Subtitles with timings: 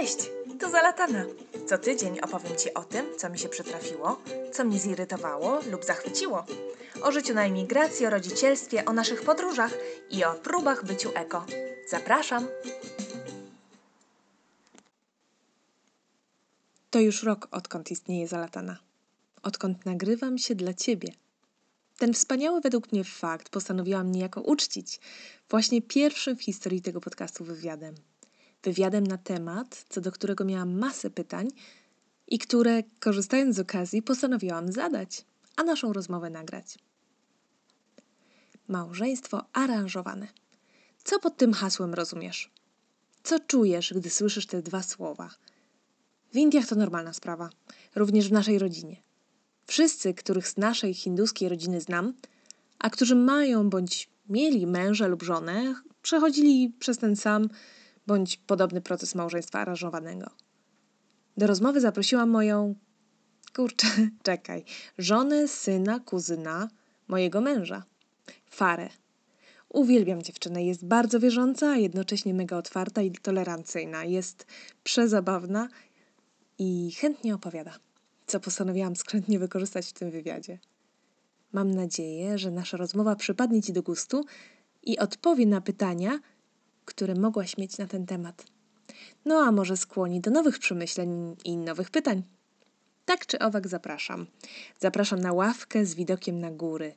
[0.00, 1.24] Cześć, tu Zalatana.
[1.66, 4.22] Co tydzień opowiem Ci o tym, co mi się przytrafiło,
[4.52, 6.44] co mnie zirytowało lub zachwyciło.
[7.02, 9.74] O życiu na emigracji, o rodzicielstwie, o naszych podróżach
[10.10, 11.46] i o próbach byciu eko.
[11.88, 12.48] Zapraszam!
[16.90, 18.78] To już rok, odkąd istnieje Zalatana.
[19.42, 21.12] Odkąd nagrywam się dla Ciebie.
[21.98, 25.00] Ten wspaniały według mnie fakt postanowiłam niejako uczcić
[25.50, 27.94] właśnie pierwszym w historii tego podcastu wywiadem.
[28.62, 31.48] Wywiadem na temat, co do którego miałam masę pytań
[32.28, 35.24] i które, korzystając z okazji, postanowiłam zadać,
[35.56, 36.78] a naszą rozmowę nagrać.
[38.68, 40.28] Małżeństwo aranżowane.
[41.04, 42.50] Co pod tym hasłem rozumiesz?
[43.22, 45.30] Co czujesz, gdy słyszysz te dwa słowa?
[46.32, 47.50] W Indiach to normalna sprawa,
[47.94, 48.96] również w naszej rodzinie.
[49.66, 52.14] Wszyscy, których z naszej hinduskiej rodziny znam,
[52.78, 57.48] a którzy mają bądź mieli męża lub żonę, przechodzili przez ten sam
[58.10, 60.30] bądź podobny proces małżeństwa aranżowanego.
[61.36, 62.74] Do rozmowy zaprosiłam moją.
[63.56, 63.86] Kurczę,
[64.28, 64.64] czekaj.
[64.98, 66.68] Żonę, syna, kuzyna
[67.08, 67.84] mojego męża.
[68.50, 68.88] Farę.
[69.68, 70.64] Uwielbiam dziewczynę.
[70.64, 74.04] Jest bardzo wierząca, a jednocześnie mega otwarta i tolerancyjna.
[74.04, 74.46] Jest
[74.84, 75.68] przezabawna
[76.58, 77.78] i chętnie opowiada,
[78.26, 80.58] co postanowiłam skrętnie wykorzystać w tym wywiadzie.
[81.52, 84.24] Mam nadzieję, że nasza rozmowa przypadnie Ci do gustu
[84.82, 86.20] i odpowie na pytania,
[86.90, 88.46] które mogłaś mieć na ten temat.
[89.24, 92.22] No a może skłoni do nowych przemyśleń i nowych pytań.
[93.04, 94.26] Tak czy owak zapraszam.
[94.80, 96.94] Zapraszam na ławkę z widokiem na góry.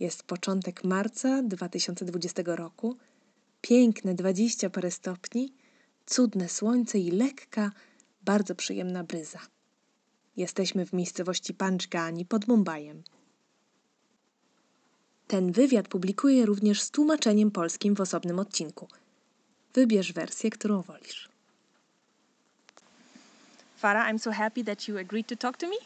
[0.00, 2.96] Jest początek marca 2020 roku.
[3.60, 5.52] Piękne 20 parę stopni,
[6.06, 7.70] cudne słońce i lekka,
[8.22, 9.38] bardzo przyjemna bryza.
[10.36, 13.02] Jesteśmy w miejscowości Panchgani pod Mumbajem.
[15.32, 18.88] Ten wywiad publikuję również z tłumaczeniem polskim w osobnym odcinku.
[19.74, 21.28] Wybierz wersję, którą wolisz.
[23.76, 25.76] Farah, I'm so happy that you agreed to talk to me.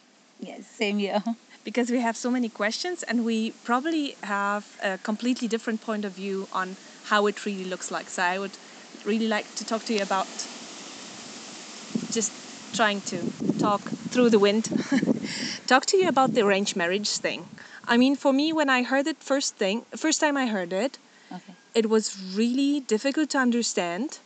[0.40, 1.22] Yes, same here.
[1.64, 6.12] Because we have so many questions and we probably have a completely different point of
[6.12, 6.76] view on
[7.10, 8.10] how it really looks like.
[8.10, 8.58] So I would
[9.04, 10.26] really like to talk to you about
[12.10, 12.32] just
[12.74, 13.16] trying to
[13.58, 14.64] talk through the wind.
[15.66, 17.44] talk to you about the arranged marriage thing.
[17.86, 20.98] I mean, for me, when I heard it first thing, first time I heard it,
[21.32, 21.54] Okay.
[21.74, 24.20] it was really difficult to understand.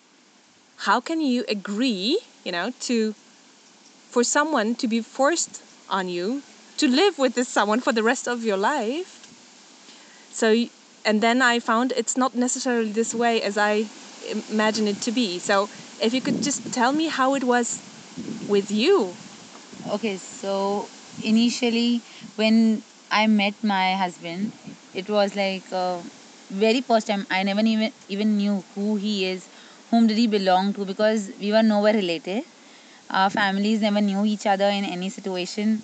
[0.87, 3.15] How can you agree, you know, to
[4.09, 6.45] for someone to be forced on you
[6.79, 9.21] to live with this someone for the rest of your life?
[10.29, 10.67] So,
[11.05, 13.91] and then I found it's not necessarily this way as I
[14.49, 15.39] imagine it to be.
[15.39, 17.83] So, if you could just tell me how it was
[18.47, 19.19] with you.
[19.87, 20.91] Okay, so
[21.23, 22.03] initially
[22.37, 24.53] when I met my husband,
[24.95, 25.99] it was like uh,
[26.51, 27.27] very first time.
[27.31, 29.49] I never even even knew who he is,
[29.91, 32.45] whom did he belong to, because we were nowhere related.
[33.11, 35.83] Our families never knew each other in any situation,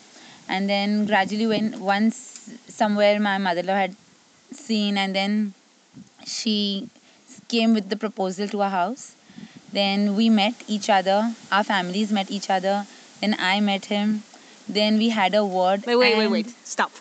[0.49, 3.97] and then gradually, when once somewhere my mother-in-law had
[4.53, 5.55] seen, and then
[6.25, 6.89] she
[7.49, 9.17] came with the proposal to our house.
[9.73, 11.35] Then we met each other.
[11.51, 12.87] Our families met each other.
[13.21, 14.23] Then I met him.
[14.69, 15.85] Then we had a word.
[15.87, 16.55] Wait, wait, wait, wait.
[16.65, 16.93] Stop.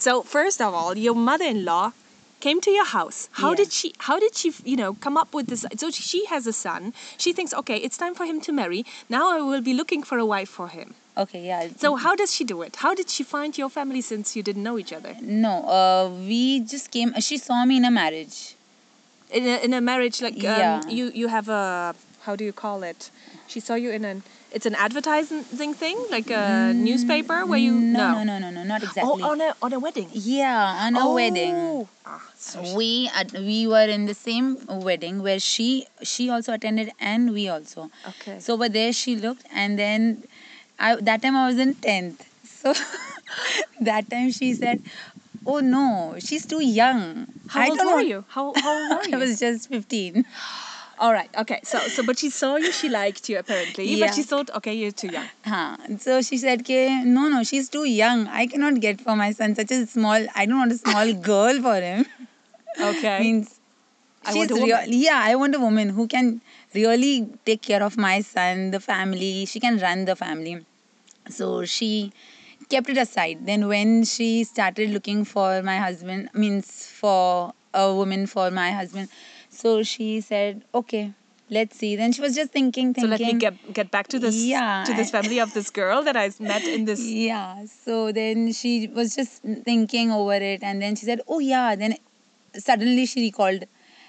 [0.00, 1.92] So first of all, your mother-in-law
[2.40, 3.28] came to your house.
[3.32, 3.56] How Yeah.
[3.56, 3.92] did she?
[4.08, 4.52] How did she?
[4.64, 5.66] You know, come up with this?
[5.76, 6.94] So she has a son.
[7.18, 8.84] She thinks, okay, it's time for him to marry.
[9.10, 10.94] Now I will be looking for a wife for him.
[11.18, 11.68] Okay, yeah.
[11.76, 12.76] So how does she do it?
[12.76, 15.16] How did she find your family since you didn't know each other?
[15.20, 17.12] no, uh, we just came.
[17.20, 18.56] She saw me in a marriage.
[19.30, 20.80] In a, in a marriage, like um, Yeah.
[20.88, 21.94] you you have a
[22.24, 23.10] how do you call it?
[23.52, 24.22] She saw you in an
[24.52, 25.44] it's an advertising
[25.74, 29.22] thing, like a newspaper where you Mm, No, no, no, no, no, not exactly.
[29.22, 30.10] Oh, on a on a wedding.
[30.12, 31.54] yeah, on a wedding.
[31.56, 31.88] Oh.
[32.04, 36.90] Ah, so we at, we were in the same wedding where she she also attended
[36.98, 38.38] and we also Okay.
[38.40, 40.24] so over there she looked and then
[40.78, 42.72] i that time i was in 10th so
[43.80, 44.80] that time she said
[45.46, 48.24] oh no she's too young How I old were you?
[48.28, 49.14] How, how old were you?
[49.14, 50.24] i was just 15
[51.00, 51.30] All right.
[51.42, 51.60] Okay.
[51.64, 52.70] So so but she saw you.
[52.72, 53.84] She liked you apparently.
[53.86, 54.06] Yeah.
[54.06, 55.28] But she thought, okay, you're too young.
[55.44, 55.76] huh.
[55.98, 56.80] so she said Ke,
[57.16, 60.44] no no she's too young i cannot get for my son such a small i
[60.50, 62.04] don't want a small girl for him
[62.88, 63.18] Okay.
[63.22, 63.58] means
[64.24, 66.28] I she's want a real- yeah i want a woman who can
[66.74, 67.14] really
[67.50, 70.54] take care of my son the family she can run the family
[71.38, 71.90] so she
[72.74, 76.70] kept it aside then when she started looking for my husband means
[77.02, 79.08] for a woman for my husband
[79.60, 81.12] so she said okay
[81.56, 83.16] let's see then she was just thinking thinking.
[83.18, 86.02] so let me get get back to this Yeah, to this family of this girl
[86.04, 87.00] that I met in this.
[87.30, 91.74] yeah so then she was just thinking over it and then she said oh yeah
[91.74, 91.96] then
[92.56, 93.64] suddenly she recalled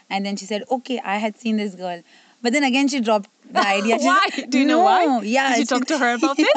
[0.10, 2.02] and then she said okay i had seen this girl
[2.42, 4.00] but then again she dropped the idea.
[4.00, 4.28] She Why?
[4.36, 4.84] said, Do you know no.
[4.84, 5.22] why?
[5.24, 5.50] Yeah.
[5.50, 6.48] Did you talk to her about this?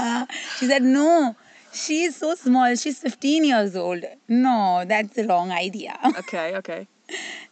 [0.58, 1.36] She said, no.
[1.72, 2.74] She is so small.
[2.76, 4.04] She's 15 years old.
[4.28, 5.98] No, that's the wrong idea.
[6.20, 6.86] Okay, okay.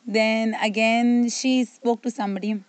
[0.07, 2.63] Then again, she spoke to somebody.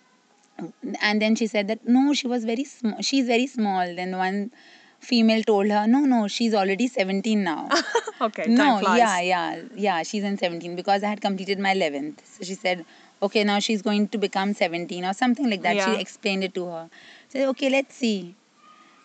[1.01, 3.01] And then she said that no, she was very small.
[3.01, 3.95] She's very small.
[3.95, 4.51] Then one
[4.99, 7.69] female told her, no, no, she's already 17 now.
[8.21, 8.97] Okay, no, time flies.
[8.99, 10.03] yeah, yeah, yeah.
[10.03, 12.19] She's in 17 because I had completed my 11th.
[12.23, 12.85] So she said,
[13.21, 15.75] okay, now she's going to become 17 or something like that.
[15.75, 15.93] Yeah.
[15.93, 16.89] She explained it to her.
[17.27, 18.35] Said, okay, let's see.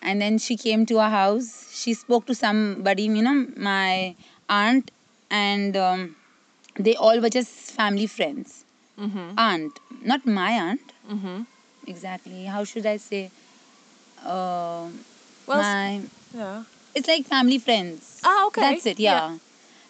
[0.03, 1.73] And then she came to our house.
[1.73, 4.15] She spoke to somebody, you know, my
[4.49, 4.93] aunt,
[5.31, 6.15] and um,
[6.79, 8.65] they all were just family friends.
[8.99, 9.39] Mm-hmm.
[9.39, 11.43] Aunt, not my aunt, Mm-hmm.
[11.87, 12.45] exactly.
[12.45, 13.31] How should I say?
[14.25, 14.89] Uh,
[15.47, 16.03] Well, my,
[16.35, 16.65] yeah.
[16.95, 18.21] it's like family friends.
[18.25, 18.61] Ah, okay.
[18.61, 19.39] That's it, yeah.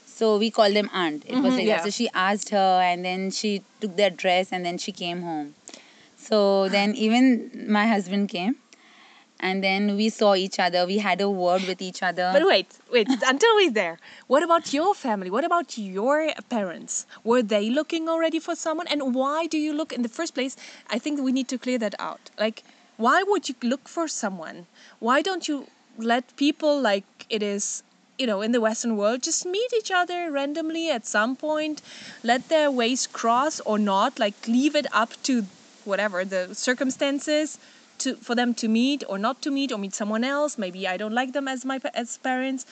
[0.06, 1.24] So we call them aunt.
[1.26, 1.76] It was Mhm, like yeah.
[1.76, 1.84] that.
[1.84, 5.54] So she asked her, and then she took the address, and then she came home.
[6.16, 8.56] So then even my husband came,
[9.40, 10.86] and then we saw each other.
[10.86, 12.30] We had a word with each other.
[12.32, 13.98] But wait, wait, until we're there.
[14.26, 15.30] What about your family?
[15.30, 17.06] What about your parents?
[17.24, 18.88] Were they looking already for someone?
[18.88, 20.56] And why do you look in the first place?
[20.88, 22.30] I think we need to clear that out.
[22.38, 22.64] Like,
[22.96, 24.66] why would you look for someone?
[24.98, 27.82] Why don't you let people like it is,
[28.18, 31.80] you know, in the Western world just meet each other randomly at some point,
[32.24, 35.44] let their ways cross or not, like leave it up to
[35.84, 37.58] whatever the circumstances
[38.00, 40.58] to for them to meet or not to meet or meet someone else.
[40.58, 42.66] Maybe i don't like them as my as parents.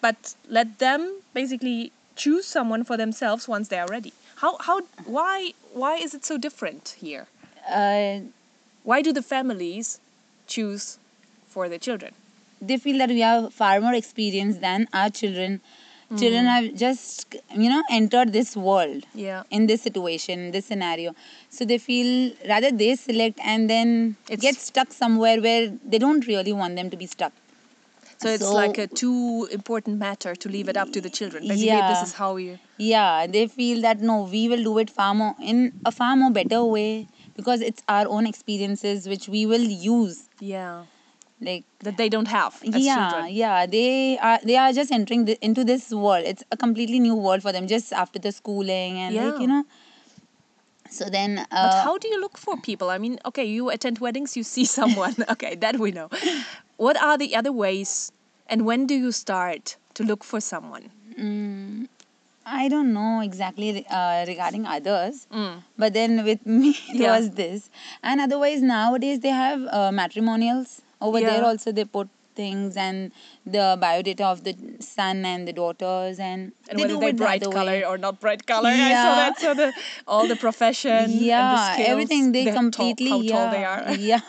[0.00, 4.12] But let them basically choose someone for themselves once they are ready.
[4.36, 7.26] How how why why is it so different here?
[7.68, 8.20] Uh,
[8.82, 10.00] why do the families
[10.46, 10.98] choose
[11.48, 12.12] for the children?
[12.60, 15.60] They feel that we have far more experience than our children.
[16.10, 16.18] Mm.
[16.20, 19.04] Children have just, you know, entered this world.
[19.14, 21.14] yeah in this situation, this scenario.
[21.50, 22.10] So they feel
[22.48, 26.90] rather they select and then It's- get stuck somewhere where they don't really want them
[26.90, 27.32] to be stuck.
[28.22, 31.42] so it's So- like a too important matter to leave it up to the children
[31.48, 31.88] basically Yeah.
[31.92, 32.52] this is how you
[32.90, 35.58] Yeah, they feel that no, we will do it far more in
[35.90, 37.08] a far more better way
[37.40, 40.20] because it's our own experiences which we will use.
[40.54, 40.84] yeah
[41.44, 45.36] Like that they don't have yeah, children yeah, they are they are just entering the,
[45.44, 46.24] into this world.
[46.26, 49.64] It's a completely new world for them just after the schooling and like you know.
[50.90, 52.88] So then, uh, But how do you look for people?
[52.90, 55.14] I mean, okay, you attend weddings, you see someone.
[55.30, 56.08] okay, that we know.
[56.76, 58.12] What are the other ways,
[58.46, 60.90] and when do you start to look for someone?
[61.18, 61.88] Mm,
[62.46, 65.62] I don't know exactly uh, regarding others, Mm.
[65.76, 67.16] but then with me it Yeah.
[67.16, 67.70] was this.
[68.02, 71.44] And otherwise, nowadays they have uh, matrimonials over there.
[71.44, 73.12] Also, they put things and
[73.46, 77.42] the biodata of the son and the daughters, and, And they whether do the bright
[77.42, 77.84] color way.
[77.84, 78.70] or not bright color.
[78.70, 79.14] I saw Yeah.
[79.22, 79.38] that.
[79.44, 79.72] So the
[80.08, 83.50] all the profession, and the yeah, skills, everything they their tall- completely how yeah, tall
[83.56, 83.82] they are.
[84.12, 84.20] yeah.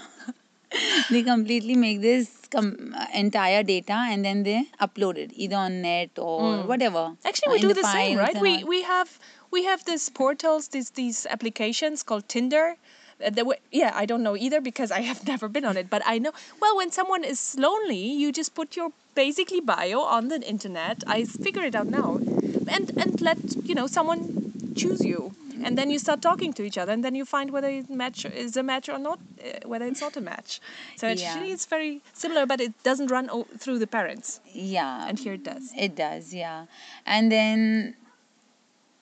[1.09, 5.81] they completely make this com- uh, entire data and then they upload it either on
[5.81, 6.65] net or Mm.
[6.67, 7.03] whatever.
[7.23, 8.39] Actually, uh, we do the, same, right?
[8.47, 9.17] We we have
[9.51, 12.75] we have these portals, these these applications called Tinder.
[13.23, 15.89] Uh, that we- yeah, I don't know either because I have never been on it,
[15.89, 16.31] but I know.
[16.59, 21.03] Well, when someone is lonely, you just put your basically bio on the internet.
[21.07, 22.19] I figure it out now,
[22.67, 24.33] and and let you know someone
[24.75, 25.33] choose you,
[25.63, 28.25] and then you start talking to each other, and then you find whether it match
[28.25, 30.59] is a match or not, uh, whether it's not a match.
[30.97, 31.13] So Yeah.
[31.13, 35.35] actually, it's very similar, but it doesn't run o- through the parents, yeah, and here
[35.35, 35.71] it does.
[35.77, 36.65] It does, yeah.
[37.05, 37.95] And then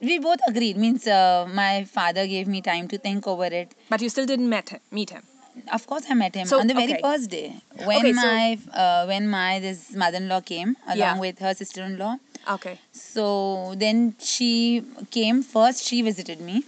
[0.04, 0.78] we both agreed.
[0.78, 3.74] Means uh, my father gave me time to think over it.
[3.90, 5.24] But you still didn't met him, meet him.
[5.72, 7.02] Of course, I met him So, on the very okay.
[7.02, 7.56] first day
[7.86, 11.20] when Okay, so- my uh, when my this mother-in-law came along Yeah.
[11.20, 12.16] with her sister-in-law.
[12.56, 12.80] Okay.
[12.92, 15.84] So then she came first.
[15.90, 16.64] She visited me,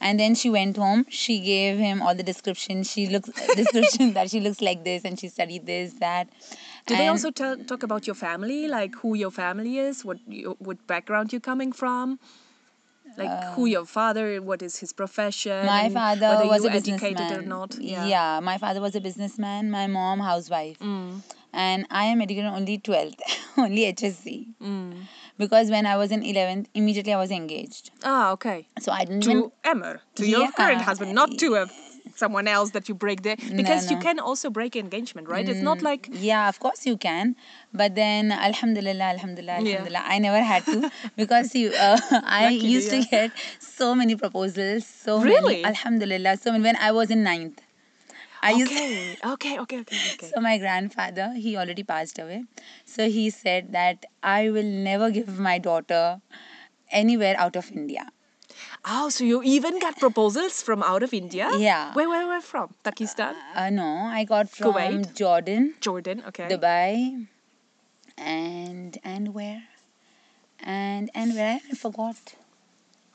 [0.00, 1.04] and then she went home.
[1.10, 2.84] She gave him all the description.
[2.84, 3.28] She looks
[3.62, 6.28] description that she looks like this and she studied this that.
[6.86, 10.56] Do they also tell, talk about your family, like who your family is, what you,
[10.58, 12.18] what background you're coming from,
[13.18, 16.72] like who your father, what is his profession, Uh, My father whether was you a
[16.72, 17.38] educated businessman.
[17.38, 17.76] or not.
[17.80, 18.40] Yeah.
[18.40, 19.70] my father was a businessman.
[19.70, 21.22] My mom housewife, Mm.
[21.52, 23.20] and I am educated only twelfth,
[23.58, 24.46] only HSC.
[24.62, 24.94] Mm.
[25.38, 27.90] Because when I was in eleventh, immediately I was engaged.
[28.02, 28.66] Ah, okay.
[28.80, 29.24] So I didn't.
[29.24, 31.66] even- To Emmer, to your current husband, not to a
[32.18, 34.02] someone else that you break the because you no.
[34.02, 35.48] can also break engagement, right?
[35.48, 37.36] It's not like Yeah, of course you can,
[37.72, 39.60] but then Alhamdulillah, Alhamdulillah, Yeah.
[39.62, 44.16] Alhamdulillah, I never had to because you, uh, I Luckily, used to get so many
[44.16, 45.54] proposals, so Really?
[45.54, 45.64] many.
[45.72, 47.60] Alhamdulillah, so many when I was in ninth.
[48.42, 50.30] I used okay, okay, okay, okay, okay.
[50.34, 52.44] So my grandfather, he already passed away.
[52.84, 56.20] So he said that I will never give my daughter
[56.90, 58.06] anywhere out of India.
[58.90, 61.50] Oh, so you even got proposals from out of India?
[61.58, 61.92] Yeah.
[61.92, 62.74] Where, where, where from?
[62.82, 63.34] Pakistan?
[63.54, 65.14] Uh, no, I got from Kuwait?
[65.14, 66.22] Jordan, Jordan?
[66.28, 66.48] Okay.
[66.48, 67.26] Dubai,
[68.16, 69.62] and and where?
[70.60, 72.16] And and where I forgot.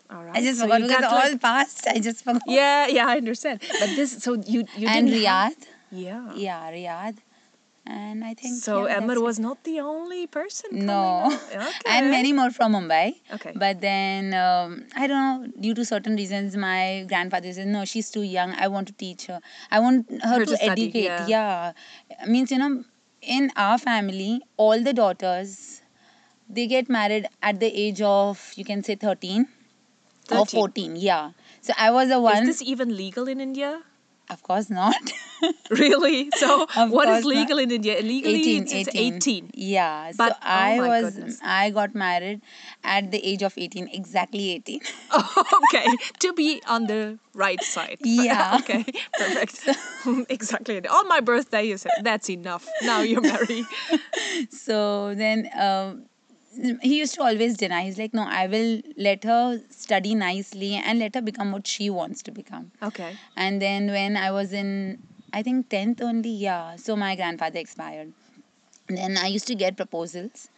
[0.09, 0.35] All right.
[0.35, 1.87] I just So forgot because all like- past.
[1.87, 2.43] I just forgot.
[2.47, 3.61] Yeah, yeah, I understand.
[3.79, 5.65] But this, so you you and didn't have- Riyadh.
[5.91, 6.33] yeah.
[6.35, 7.17] Yeah, Riyadh.
[7.85, 9.23] And I think So yeah, Emma that's it.
[9.23, 10.69] was not the only person.
[10.71, 11.37] coming No.
[11.53, 11.69] Okay.
[11.85, 13.15] and many more from Mumbai.
[13.33, 13.51] Okay.
[13.55, 18.09] But then um, I don't know, due to certain reasons, my grandfather said, "No, she's
[18.09, 18.53] too young.
[18.53, 19.41] I want to teach her.
[19.69, 21.73] I want her, Her to, to study, educate." yeah.
[22.09, 22.25] Yeah.
[22.25, 22.83] means you know,
[23.21, 25.81] in our family, all the daughters,
[26.49, 29.47] they get married at the age of you can say thirteen,
[30.31, 30.95] or fourteen.
[30.95, 31.31] Yeah.
[31.61, 33.81] So I was the one Is this even legal in India?
[34.29, 34.95] Of course not.
[35.69, 36.29] Really?
[36.37, 37.39] So Of what is course not.
[37.41, 37.99] legal in India?
[38.01, 39.13] Legally, 18, it's, it's 18.
[39.15, 39.51] 18.
[39.53, 40.11] Yeah.
[40.17, 41.39] But- so oh I was goodness.
[41.43, 42.41] I got married
[42.85, 44.79] at the age of 18, exactly 18.
[45.65, 45.85] okay,
[46.19, 47.97] to be on the right side.
[48.05, 48.57] Yeah.
[48.61, 48.85] okay,
[49.19, 49.67] perfect.
[50.29, 50.79] exactly.
[50.87, 52.65] On my birthday, you said that's enough.
[52.83, 53.65] Now you're married.
[54.49, 56.05] so then um,
[56.81, 57.83] he used to always deny.
[57.83, 61.89] He's like, no, I will let her study nicely and let her become what she
[61.89, 62.71] wants to become.
[62.81, 63.17] Okay.
[63.35, 64.99] And then when I was in,
[65.31, 66.75] I think 10th only, yeah.
[66.75, 68.13] So my grandfather expired.
[68.87, 70.49] Then I used to get proposals.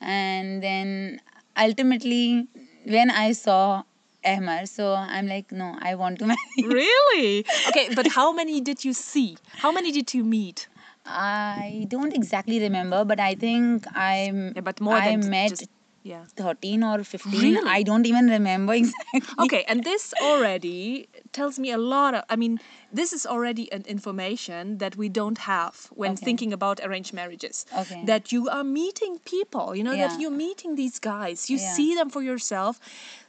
[0.00, 1.20] And then
[1.56, 2.46] ultimately,
[2.84, 3.82] when I saw
[4.24, 6.38] Ahmar, so I'm like, no, I want to marry.
[6.62, 7.44] Really?
[7.68, 9.36] Okay, but how many did you see?
[9.56, 10.68] How many did you meet?
[11.08, 14.52] I don't exactly remember, but I think I'm.
[14.54, 15.68] Yeah, but more I than met just
[16.04, 16.24] yeah.
[16.36, 17.40] 13 or 15.
[17.40, 17.68] Really?
[17.68, 19.22] I don't even remember exactly.
[19.40, 22.22] Okay, and this already tells me a lot of.
[22.28, 22.60] I mean,
[22.92, 26.24] this is already an information that we don't have when Okay.
[26.24, 27.66] thinking about arranged marriages.
[27.76, 28.00] Okay.
[28.04, 30.08] That you are meeting people, you know, Yeah.
[30.08, 31.72] that you're meeting these guys, you Yeah.
[31.72, 32.80] see them for yourself.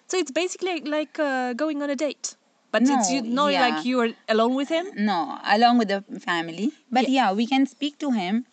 [0.07, 2.35] So it's basically like uh, going on a date,
[2.71, 3.67] but it's you, No, not yeah.
[3.67, 4.87] like you are alone with him.
[4.95, 6.71] No, along with the family.
[6.91, 8.45] But yeah, we can speak to him.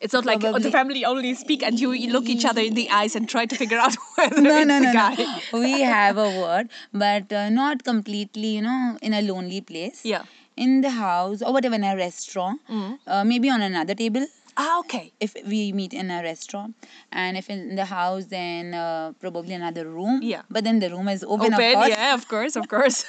[0.00, 2.90] It's not like oh, the family only speak and you, look each other in the
[2.90, 5.14] eyes and try to figure out whether No, it's no, the no, guy.
[5.14, 5.38] no.
[5.60, 10.02] We have a word, but uh, not completely, you know, in a lonely place.
[10.04, 10.24] Yeah.
[10.56, 12.60] In the house or whatever, in a restaurant.
[12.70, 12.98] Mm.
[13.06, 14.26] Uh, maybe on another table.
[14.56, 15.12] Ah, okay.
[15.20, 16.74] if we meet in a restaurant
[17.10, 20.42] and if in the house then uh, probably another room Yeah.
[20.50, 23.04] but then the room is open, Open, of yeah, of course, of course.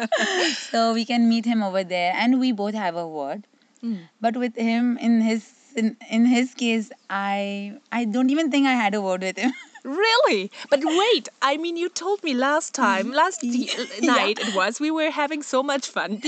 [0.70, 3.46] so we can meet him over there and we both have a word
[3.80, 4.08] Mm.
[4.20, 5.44] but with him in his
[5.76, 9.52] in, in his case i i don't even think i had a word with him
[9.84, 10.50] Really?
[10.68, 13.68] But wait, I mean, you told me last time, last y-
[14.02, 14.14] Yeah.
[14.16, 16.20] night it was, we were having so much fun.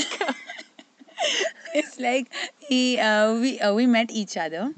[1.75, 4.73] It's like he uh, we uh, we met each other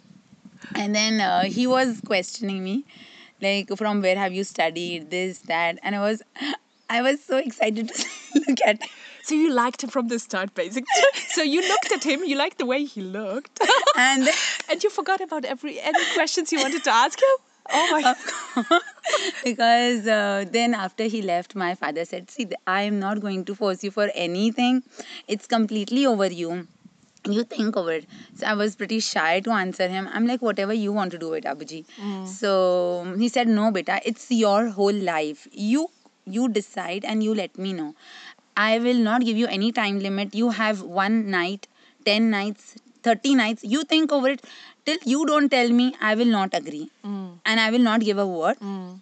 [0.74, 2.84] and then uh, he was questioning me
[3.40, 6.22] like from where have you studied this that and i was
[6.88, 8.06] i was so excited to
[8.46, 8.88] look at him.
[9.24, 11.02] So you liked him from the start, basically.
[11.28, 13.60] So you looked at him, you liked the way he looked,
[13.96, 14.28] and
[14.68, 17.51] and you forgot about every any questions you wanted to ask him.
[17.70, 18.14] Oh my!
[18.56, 18.78] Uh,
[19.44, 23.54] because uh, then after he left my father said see i am not going to
[23.54, 24.82] force you for anything.
[25.28, 26.66] It's completely over you.
[27.28, 28.06] You think over it.
[28.34, 30.08] So i was pretty shy to answer him.
[30.12, 31.84] I'm like whatever you want to do it abuji.
[31.96, 32.26] Mm.
[32.26, 34.00] So um, he said no beta.
[34.04, 35.46] It's your whole life.
[35.52, 35.88] You
[36.24, 37.94] you decide and you let me know.
[38.56, 40.34] I will not give you any time limit.
[40.34, 41.68] You have one night
[42.04, 43.64] 10 nights 30 nights.
[43.64, 44.44] You think over it
[44.86, 47.30] till you don't tell me i will not agree hmm.
[47.44, 48.92] and i will not give a word hmm.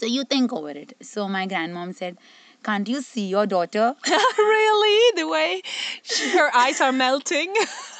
[0.00, 0.92] so you think over it.
[1.08, 2.16] So my grandmom said,
[2.64, 3.94] Can't you see your daughter?
[4.38, 5.12] really?
[5.18, 5.62] The way
[6.02, 7.54] she, her eyes are melting.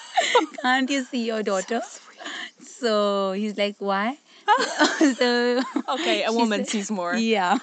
[0.62, 1.80] Can't you see your daughter?
[2.60, 4.18] So he's like, Why?
[5.20, 7.14] so Okay, a woman said- sees more.
[7.14, 7.58] Yeah.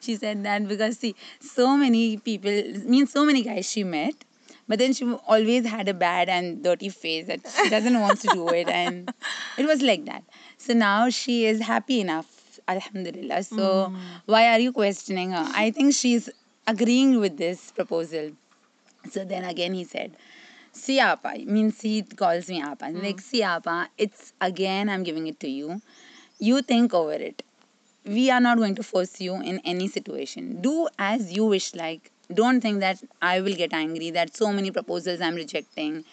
[0.00, 2.52] She said that because see, so many people
[2.84, 4.14] means so many guys she met,
[4.72, 8.28] but then she always had a bad and dirty face that she doesn't want to
[8.28, 9.12] do it and
[9.58, 10.24] it was like that.
[10.56, 12.58] So now she is happy enough.
[12.66, 13.42] Alhamdulillah.
[13.42, 13.96] So mm.
[14.24, 15.46] why are you questioning her?
[15.54, 16.30] I think she's
[16.66, 18.30] agreeing with this proposal.
[19.10, 20.16] So then again he said,
[20.72, 22.86] See Apa, means he calls me Apa.
[22.86, 23.02] Mm.
[23.02, 25.82] Like, see Apa, it's again I'm giving it to you.
[26.38, 27.42] You think over it.
[28.06, 30.62] We are not going to force you in any situation.
[30.62, 32.11] Do as you wish like.
[32.32, 36.04] Don't think that I will get angry that so many proposals I'm rejecting.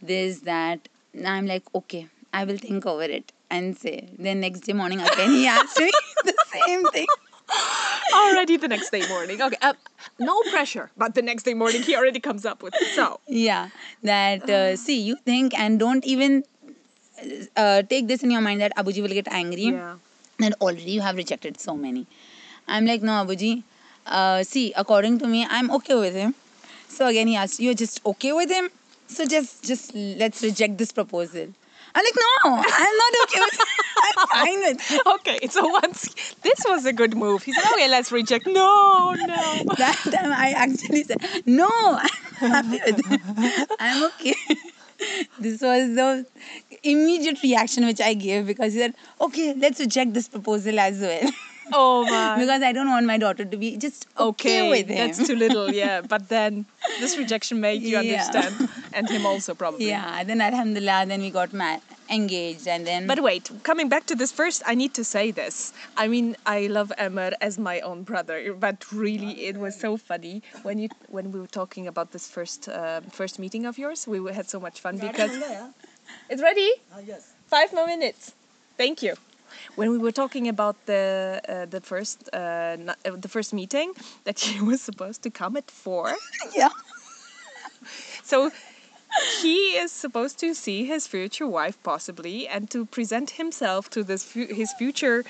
[0.00, 0.88] This, that.
[1.14, 4.08] And I'm like, okay, I will think over it and say.
[4.18, 5.90] Then next day morning again he asked me
[6.24, 7.06] the same thing.
[8.14, 9.40] Already the next day morning.
[9.42, 9.74] Okay, uh,
[10.18, 10.90] no pressure.
[10.96, 12.94] But the next day morning, he already comes up with it.
[12.94, 13.68] So, Yeah,
[14.02, 16.44] that uh, see, you think and don't even
[17.56, 19.64] uh, take this in your mind that Abuji will get angry.
[19.64, 19.96] yeah.
[20.38, 22.06] That already you have rejected so many.
[22.66, 23.62] I'm like, no, Abuji,
[24.06, 26.34] uh, see, according to me, I'm okay with him.
[26.88, 28.70] So again, he asked, "You're just okay with him?
[29.08, 31.48] So just, just let's reject this proposal."
[31.94, 33.54] I'm like, "No, I'm not okay with.
[33.54, 33.68] It.
[34.04, 35.02] I'm fine with." It.
[35.14, 36.08] Okay, so once
[36.42, 37.42] this was a good move.
[37.42, 39.64] He said, "Okay, let's reject." No, no.
[39.78, 43.70] That time I actually said, "No, I'm happy with it.
[43.78, 44.34] I'm okay."
[45.38, 46.26] this was the
[46.82, 51.30] immediate reaction which I gave because he said, "Okay, let's reject this proposal as well."
[51.72, 52.38] Oh my.
[52.38, 54.96] because I don't want my daughter to be just okay, okay, with him.
[54.98, 55.70] that's too little.
[55.82, 56.66] Yeah, but then
[57.00, 58.00] this rejection made you Yeah.
[58.00, 59.88] understand, and him also probably.
[59.88, 60.22] yeah.
[60.24, 64.32] Then Alhamdulillah, then we got ma- engaged, and then But wait, coming back to this
[64.32, 65.72] first, I need to say this.
[65.96, 70.42] I mean, I love Emmer as my own brother, but really, it was so funny
[70.62, 74.06] when you when we were talking about this first uh, first meeting of yours.
[74.06, 75.32] We had so much fun because
[76.28, 76.70] it's ready.
[77.06, 77.32] yes.
[77.46, 78.32] Five more minutes.
[78.76, 79.14] Thank you.
[79.76, 83.92] When we were talking about the uh, the first uh, n- uh, the first meeting,
[84.24, 86.14] that he was supposed to come at four.
[86.56, 86.70] yeah.
[88.22, 88.50] So
[89.40, 94.24] he is supposed to see his future wife possibly and to present himself to this
[94.24, 95.24] fu- his future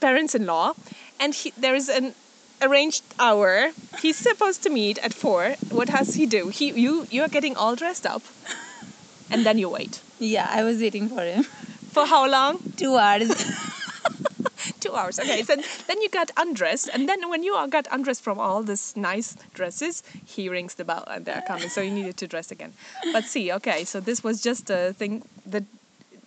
[0.00, 0.74] parents-in-law
[1.20, 2.14] and he, there is an
[2.62, 3.72] arranged hour
[4.02, 7.76] he's supposed to meet at 4 what does he do he you you're getting all
[7.76, 8.22] dressed up
[9.30, 11.44] and then you wait Yeah, I was waiting for him.
[11.96, 12.60] For how long?
[12.76, 13.30] Two hours.
[14.80, 15.42] two hours okay.
[15.42, 15.56] So
[15.88, 19.34] then you got undressed and then when you all got undressed from all this nice
[19.54, 22.74] dresses he rings the bell and they're coming so you needed to dress again.
[23.14, 25.64] But see okay so this was just a thing that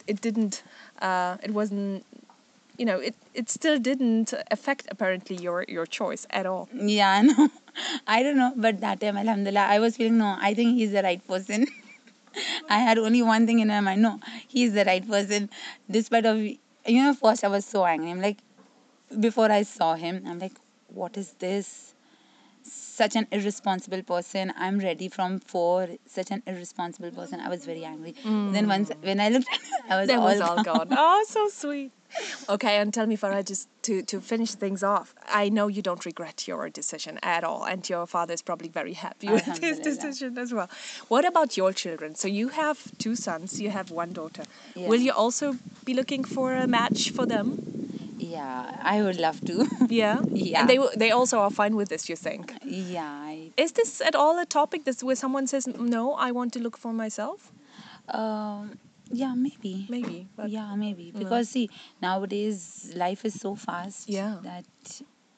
[0.07, 0.63] it didn't
[1.03, 2.03] uh, it wasn't
[2.79, 6.67] you know it, it still didn't affect apparently your your choice at all.
[6.73, 7.49] Yeah, i know.
[8.17, 11.03] I don't know, but that time, Alhamdulillah, I was feeling no, I think he's the
[11.03, 11.67] right person.
[12.69, 15.49] I had only one thing in my mind no, he's the right person.
[15.89, 16.57] Despite of, you
[17.03, 18.11] know, first I was so angry.
[18.11, 18.37] I'm like,
[19.19, 20.53] before I saw him, I'm like,
[20.87, 21.95] what is this?
[22.63, 24.53] Such an irresponsible person.
[24.57, 25.87] I'm ready from four.
[26.05, 27.39] Such an irresponsible person.
[27.39, 28.13] I was very angry.
[28.23, 29.01] Then once hmm.
[29.01, 29.47] when I looked,
[29.89, 31.91] I was that all, was all gone oh so sweet
[32.49, 36.05] okay and tell me Farah just to to finish things off I know you don't
[36.05, 40.37] regret your decision at all and your father is probably very happy with his decision
[40.37, 40.69] as well.
[41.07, 42.15] What about your children?
[42.15, 44.43] So you have two sons you have one daughter.
[44.75, 47.59] Will you also be looking for a match for them?
[48.19, 49.65] Yeah, I would love to.
[49.89, 50.21] yeah?
[50.27, 50.59] Yeah.
[50.59, 52.53] and they they also are fine with this you think?
[52.65, 56.53] Yeah, I is this at all a topic this where someone says no I want
[56.53, 57.51] to look for myself
[58.09, 58.79] Um,
[59.11, 59.87] yeah, maybe.
[59.89, 61.11] maybe yeah, maybe.
[61.11, 61.69] Because see,
[62.01, 64.37] nowadays life is so fast Yeah.
[64.43, 64.65] that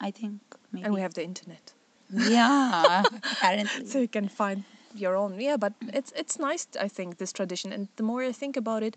[0.00, 0.40] I think
[0.72, 0.84] maybe.
[0.84, 1.72] and we have the internet
[2.14, 3.86] yeah, apparently.
[3.86, 7.72] so you can find your own yeah but it's it's nice i think this tradition
[7.72, 8.94] and the more i think about it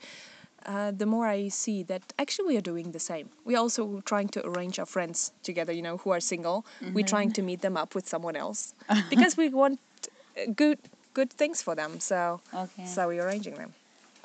[0.65, 4.27] uh, the more i see that actually we are doing the same we're also trying
[4.27, 7.77] to arrange our friends together you know who are single we're trying to meet them
[7.77, 8.73] up with someone else
[9.09, 9.79] because we want
[10.37, 10.79] uh, good
[11.13, 12.83] good things for them so Okay.
[12.83, 13.73] so we're arranging them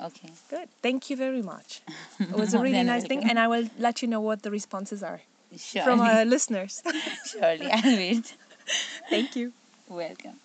[0.01, 0.31] okay.
[0.49, 1.81] good thank you very much
[2.19, 5.03] it was a really nice thing and i will let you know what the responses
[5.03, 5.19] are
[5.57, 5.85] Surely.
[5.85, 6.83] from our listeners
[7.25, 7.67] Surely.
[7.71, 8.37] I'll wait.
[9.09, 9.51] thank you
[9.91, 10.35] Welcome.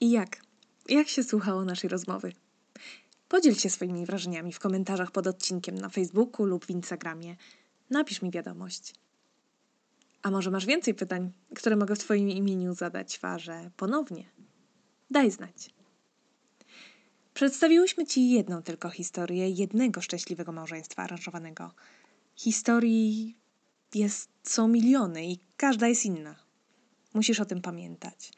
[0.00, 0.36] I jak?
[0.88, 2.32] Jak się słuchało naszej rozmowy?
[3.28, 7.36] Podziel się swoimi wrażeniami w komentarzach pod odcinkiem na Facebooku lub w Instagramie.
[7.90, 8.94] Napisz mi wiadomość.
[10.22, 14.24] A może masz więcej pytań, które mogę w Twoim imieniu zadać Farze ponownie?
[15.10, 15.70] Daj znać.
[17.36, 21.70] Przedstawiłyśmy Ci jedną tylko historię jednego szczęśliwego małżeństwa aranżowanego.
[22.36, 23.36] Historii
[23.94, 26.34] jest, są miliony i każda jest inna.
[27.14, 28.32] Musisz o tym pamiętać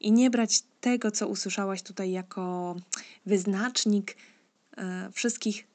[0.00, 2.76] i nie brać tego, co usłyszałaś tutaj, jako
[3.26, 4.16] wyznacznik
[4.76, 5.66] e, wszystkich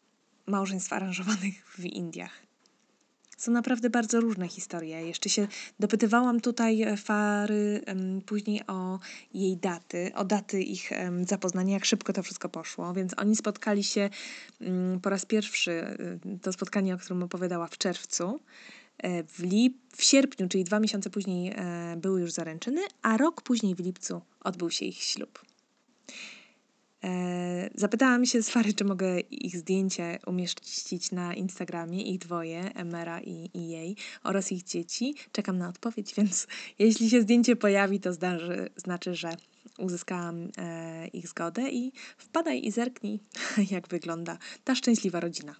[0.45, 2.48] małżeństw aranżowanych w Indiach.
[3.39, 5.07] Są naprawdę bardzo różne historie.
[5.07, 5.47] Jeszcze się
[5.79, 7.81] dopytywałam tutaj e, Fary
[8.25, 8.99] później o
[9.33, 10.91] jej daty, o daty ich
[11.27, 12.93] zapoznania, jak szybko to wszystko poszło.
[12.93, 14.09] Więc oni spotkali się
[14.61, 18.39] mm, po raz pierwszy, y, to spotkanie, o którym opowiadała w czerwcu.
[18.97, 23.41] E, W, lip, w sierpniu, czyli dwa miesiące później, e, były już zaręczyny, a rok
[23.41, 25.45] później w lipcu odbył się ich ślub.
[27.03, 33.21] E, Zapytałam się z Fary, czy mogę ich zdjęcie umieścić na Instagramie, ich dwoje, Emera
[33.21, 35.15] i, i jej, oraz ich dzieci.
[35.31, 36.47] Czekam na odpowiedź, więc
[36.79, 39.37] jeśli się zdjęcie pojawi, to zdarzy, znaczy, że
[39.77, 43.19] uzyskałam e, ich zgodę i wpadaj i zerknij,
[43.71, 45.55] jak wygląda ta szczęśliwa rodzina.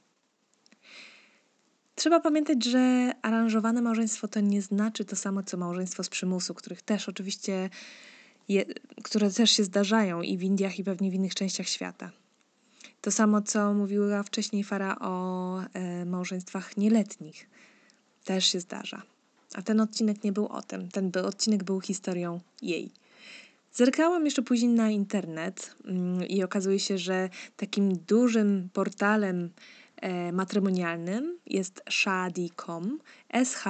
[1.96, 6.82] Trzeba pamiętać, że aranżowane małżeństwo to nie znaczy to samo, co małżeństwo z przymusu, których
[6.82, 7.70] też oczywiście,
[8.50, 8.66] je,
[9.04, 12.12] które też się zdarzają i w Indiach, i pewnie w innych częściach świata.
[13.02, 17.50] To samo, co mówiła wcześniej Fara o e, małżeństwach nieletnich,
[18.24, 19.02] też się zdarza.
[19.56, 20.90] A ten odcinek nie był o tym.
[20.90, 22.92] Ten by, odcinek był historią jej.
[23.74, 29.50] Zerkałam jeszcze później na internet mm, i okazuje się, że takim dużym portalem
[29.96, 33.00] e, matrymonialnym jest shadi.com,
[33.44, 33.64] sh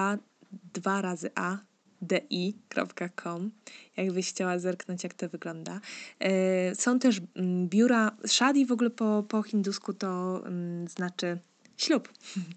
[0.74, 1.58] 2 razy a
[2.02, 3.52] di.com,
[3.98, 5.80] jakbyś chciała zerknąć, jak to wygląda.
[6.20, 11.40] E, są też mm, biura, shadi w ogóle po, po hindusku to mm, znaczy
[11.78, 12.14] ślub.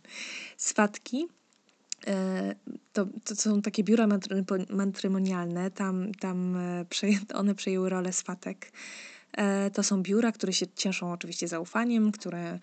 [0.56, 1.26] Swatki
[2.06, 2.54] e,
[2.92, 4.06] to, to są takie biura
[4.70, 6.84] matrymonialne, tam, tam e,
[7.34, 8.72] one przejęły rolę swatek.
[9.72, 12.58] To są biura, które się cieszą oczywiście zaufaniem, które,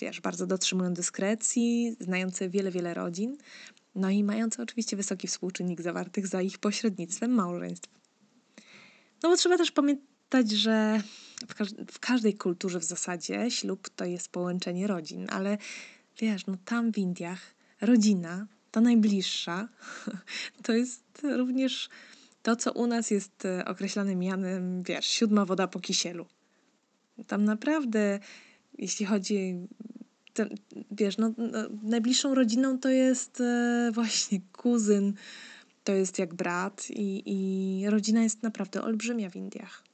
[0.00, 3.36] wiesz, bardzo dotrzymują dyskrecji, znające wiele, wiele rodzin
[3.94, 7.88] no i mające oczywiście wysoki współczynnik zawartych za ich pośrednictwem małżeństw.
[9.22, 11.02] No bo trzeba też pamiętać, że
[11.48, 15.58] w, każ w każdej kulturze w zasadzie ślub to jest połączenie rodzin, ale
[16.18, 19.68] wiesz, no tam w Indiach rodzina, ta najbliższa,
[20.64, 21.88] to jest również
[22.42, 26.26] to, co u nas jest e, określane mianem, wiesz, siódma woda po kisielu.
[27.26, 28.20] Tam naprawdę,
[28.78, 29.54] jeśli chodzi
[30.34, 30.54] ten,
[30.90, 35.14] wiesz, no, no, najbliższą rodziną to jest e, właśnie kuzyn,
[35.84, 39.89] to jest jak brat i, i rodzina jest naprawdę olbrzymia w Indiach.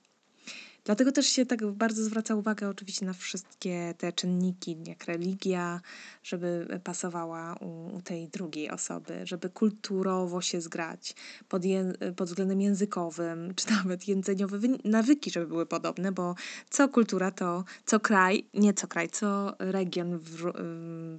[0.87, 5.81] Dlatego też się tak bardzo zwraca uwagę oczywiście na wszystkie te czynniki, jak religia,
[6.23, 11.15] żeby pasowała u, u tej drugiej osoby, żeby kulturowo się zgrać
[11.49, 16.35] pod, je, pod względem językowym, czy nawet jedzeniowe nawyki, żeby były podobne, bo
[16.71, 20.37] co kultura to, co kraj, nie co kraj, co region w,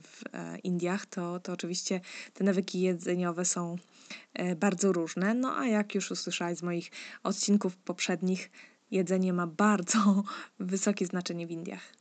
[0.03, 2.01] w e, Indiach, to, to oczywiście
[2.34, 3.75] te nawyki jedzeniowe są
[4.34, 5.34] e, bardzo różne.
[5.34, 6.91] No a jak już usłyszałeś z moich
[7.23, 8.49] odcinków poprzednich,
[8.91, 10.23] jedzenie ma bardzo
[10.60, 11.93] wysokie znaczenie w Indiach.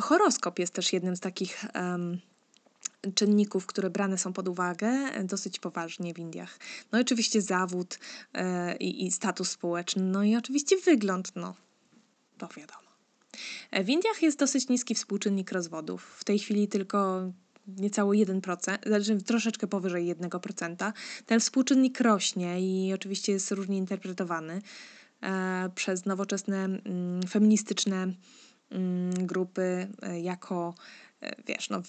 [0.00, 2.20] Horoskop jest też jednym z takich um,
[3.14, 4.90] czynników, które brane są pod uwagę
[5.24, 6.58] dosyć poważnie w Indiach.
[6.92, 7.98] No i oczywiście zawód
[8.34, 11.54] e, i, status społeczny, no i oczywiście wygląd, no
[12.38, 12.88] to wiadomo.
[13.70, 16.16] E, w Indiach jest dosyć niski współczynnik rozwodów.
[16.18, 17.30] W tej chwili tylko
[17.66, 20.92] niecały 1%, znaczy troszeczkę powyżej 1%.
[21.26, 24.62] Ten współczynnik rośnie i oczywiście jest różnie interpretowany.
[25.24, 28.12] E, przez nowoczesne mm, feministyczne
[28.70, 30.74] mm, grupy e, jako
[31.20, 31.82] e, wiesz, no,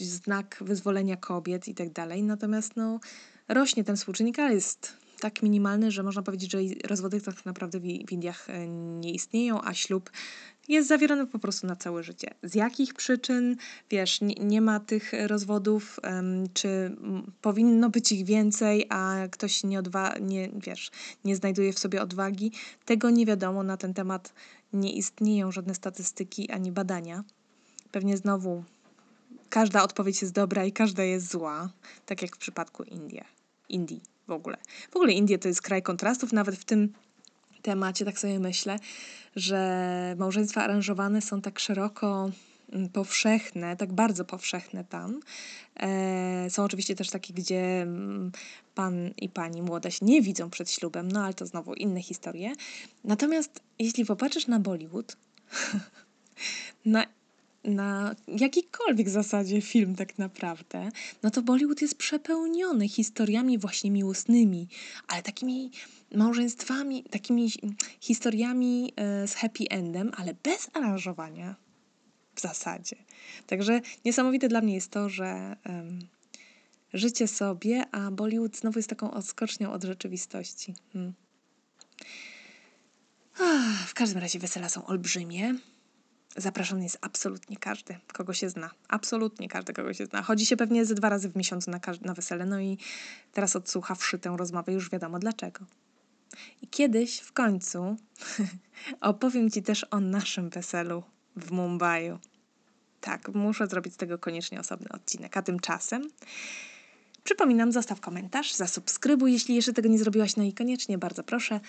[0.00, 2.22] znak wyzwolenia kobiet i tak dalej.
[2.22, 3.00] Natomiast no,
[3.48, 8.12] rośnie ten współczynnik, ale jest tak minimalny, że można powiedzieć, że rozwody tak naprawdę w
[8.12, 8.46] Indiach
[9.00, 10.10] nie istnieją, a ślub
[10.68, 12.34] jest zawierany po prostu na całe życie.
[12.42, 13.56] Z jakich przyczyn,
[13.90, 16.96] wiesz, nie, nie ma tych rozwodów, um, czy
[17.42, 20.90] powinno być ich więcej, a ktoś nie, odwa- nie, wiesz,
[21.24, 22.52] nie znajduje w sobie odwagi,
[22.84, 23.62] tego nie wiadomo.
[23.62, 24.32] Na ten temat
[24.72, 27.24] nie istnieją żadne statystyki ani badania.
[27.92, 28.64] Pewnie znowu
[29.48, 31.70] każda odpowiedź jest dobra i każda jest zła,
[32.06, 33.20] tak jak w przypadku Indii.
[33.68, 34.56] Indii w ogóle.
[34.90, 36.92] W ogóle Indie to jest kraj kontrastów, nawet w tym
[37.62, 38.78] temacie tak sobie myślę,
[39.36, 42.30] że małżeństwa aranżowane są tak szeroko
[42.72, 45.20] mm, powszechne, tak bardzo powszechne tam.
[45.80, 48.32] E, są oczywiście też takie, gdzie mm,
[48.74, 52.52] pan i pani młoda się nie widzą przed ślubem, no ale to znowu inne historie.
[53.04, 55.16] Natomiast jeśli popatrzysz na Bollywood,
[56.84, 57.06] na
[57.66, 60.88] na jakikolwiek zasadzie film tak naprawdę,
[61.22, 64.68] no to Bollywood jest przepełniony historiami właśnie miłosnymi,
[65.08, 65.70] ale takimi
[66.14, 67.52] małżeństwami, takimi
[68.00, 71.56] historiami e, z happy endem, ale bez aranżowania
[72.34, 72.96] w zasadzie.
[73.46, 75.98] Także niesamowite dla mnie jest to, że um,
[76.92, 80.74] życie sobie, a Bollywood znowu jest taką odskocznią od rzeczywistości.
[80.92, 81.12] Hmm.
[83.86, 85.54] W każdym razie wesela są olbrzymie.
[86.36, 88.70] Zapraszany jest absolutnie każdy, kogo się zna.
[88.88, 90.22] Absolutnie każdy, kogo się zna.
[90.22, 92.78] Chodzi się pewnie ze dwa razy w miesiącu na, na wesele, no i
[93.32, 95.64] teraz odsłuchawszy tę rozmowę już wiadomo dlaczego.
[96.62, 97.96] I kiedyś w końcu
[99.00, 101.02] opowiem Ci też o naszym weselu
[101.36, 102.18] w Mumbai.
[103.00, 105.36] Tak, muszę zrobić z tego koniecznie osobny odcinek.
[105.36, 106.10] A tymczasem
[107.24, 111.60] przypominam, zostaw komentarz, zasubskrybuj, jeśli jeszcze tego nie zrobiłaś, no i koniecznie bardzo proszę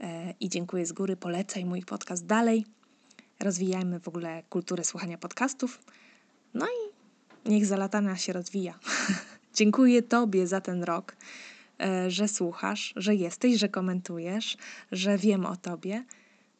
[0.00, 2.64] e, i dziękuję z góry, polecaj mój podcast dalej.
[3.40, 5.80] Rozwijajmy w ogóle kulturę słuchania podcastów.
[6.54, 8.78] No i niech zalatana się rozwija.
[9.54, 11.16] Dziękuję Tobie za ten rok.
[11.80, 14.56] E, że słuchasz, że jesteś, że komentujesz,
[14.92, 16.04] że wiem o tobie.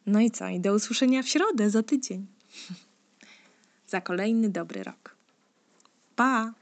[0.06, 0.48] No i co?
[0.48, 2.26] I do usłyszenia w środę za tydzień.
[3.92, 5.16] za kolejny dobry rok.
[6.16, 6.52] Pa!